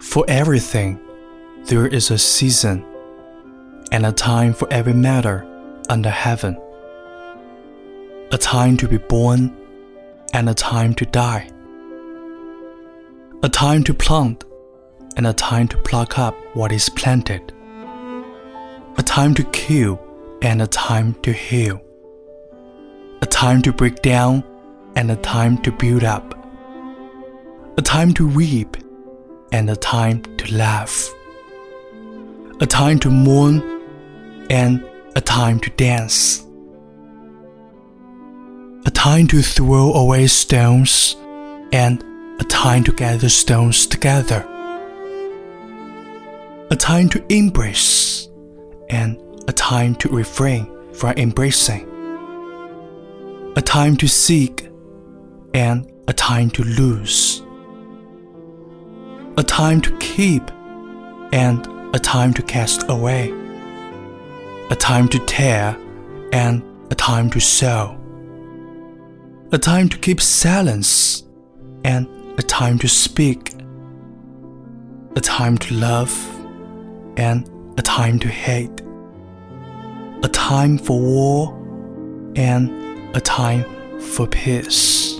[0.00, 1.00] For everything,
[1.66, 2.84] there is a season,
[3.92, 5.46] and a time for every matter
[5.88, 6.56] under heaven.
[8.32, 9.56] A time to be born,
[10.32, 11.50] and a time to die.
[13.42, 14.44] A time to plant,
[15.16, 17.52] and a time to pluck up what is planted.
[18.98, 19.98] A time to kill,
[20.42, 21.80] and a time to heal.
[23.22, 24.44] A time to break down,
[24.94, 26.34] and a time to build up.
[27.78, 28.76] A time to reap
[29.52, 31.10] and a time to laugh,
[32.60, 33.62] a time to mourn
[34.50, 34.84] and
[35.16, 36.46] a time to dance,
[38.84, 41.16] a time to throw away stones
[41.72, 42.04] and
[42.40, 44.44] a time to gather stones together,
[46.70, 48.28] a time to embrace
[48.88, 49.16] and
[49.46, 51.86] a time to refrain from embracing,
[53.56, 54.68] a time to seek
[55.54, 57.42] and a time to lose
[59.40, 60.42] a time to keep
[61.32, 63.32] and a time to cast away,
[64.70, 65.74] a time to tear
[66.32, 67.98] and a time to sew,
[69.52, 71.22] a time to keep silence
[71.84, 72.06] and
[72.40, 73.52] a time to speak,
[75.14, 76.10] a time to love
[77.18, 77.46] and
[77.78, 78.80] a time to hate,
[80.22, 81.52] a time for war
[82.36, 82.70] and
[83.14, 83.62] a time
[84.00, 85.19] for peace.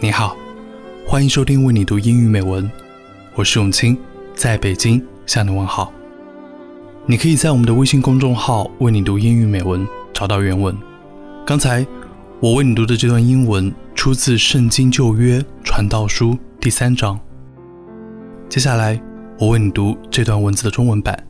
[0.00, 0.36] 你好，
[1.04, 2.70] 欢迎收听为你读英语美文，
[3.34, 3.98] 我是永清，
[4.32, 5.92] 在北京向你问好。
[7.04, 10.72] 你可以在我们的微信公众号“为你读英语美文”找到原文。
[11.44, 11.84] 刚才
[12.38, 17.18] 我为你读的这段英文出自《圣经旧约传道书》第三章。
[18.48, 19.02] 接下来
[19.36, 21.26] 我为你读这段文字的中文版，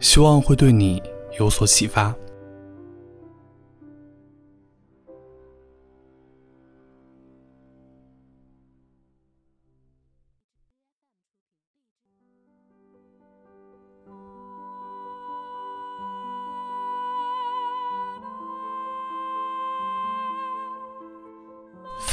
[0.00, 1.00] 希望会对你
[1.38, 2.12] 有所启发。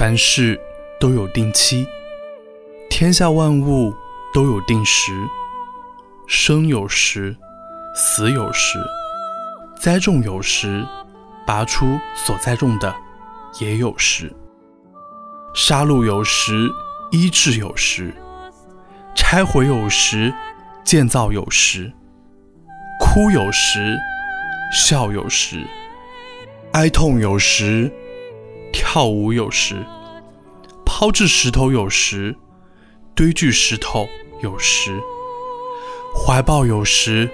[0.02, 0.60] 凡事
[1.00, 1.88] 都有定期，
[2.90, 3.94] 天下万物
[4.34, 5.12] 都有定时。
[6.26, 7.38] 生有时，
[7.94, 8.80] 死有时；
[9.80, 10.84] 栽种有时，
[11.46, 12.96] 拔出所栽种的
[13.60, 14.34] 也有时。
[15.54, 16.68] 杀戮有时，
[17.12, 18.12] 医治有时；
[19.14, 20.34] 拆毁有时，
[20.84, 21.92] 建造有时；
[23.00, 24.00] 哭有时，
[24.74, 25.58] 笑有时；
[26.74, 27.94] 哀痛有时。
[28.72, 29.86] 跳舞有时，
[30.86, 32.36] 抛掷石头有时，
[33.14, 34.08] 堆聚石头
[34.42, 35.00] 有时，
[36.16, 37.30] 怀抱有时，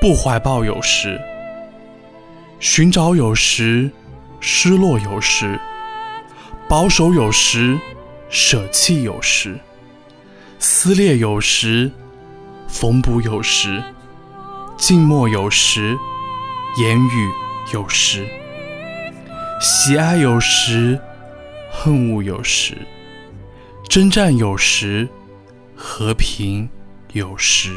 [0.00, 1.20] 不怀抱有时，
[2.60, 3.90] 寻找有时，
[4.40, 5.58] 失落有时，
[6.68, 7.78] 保守有时，
[8.28, 9.58] 舍弃有时，
[10.58, 11.90] 撕裂有时，
[12.68, 13.82] 缝补有时，
[14.76, 15.96] 静默有时，
[16.78, 17.30] 言语
[17.72, 18.26] 有时。
[19.64, 20.98] 喜爱有时，
[21.70, 22.74] 恨恶有时；
[23.88, 25.08] 征战有时，
[25.76, 26.68] 和平
[27.12, 27.70] 有时。